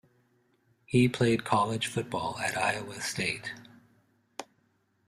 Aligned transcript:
He 0.87 1.07
played 1.07 1.43
college 1.45 1.85
football 1.85 2.39
at 2.39 2.57
Iowa 2.57 2.99
State. 3.01 3.53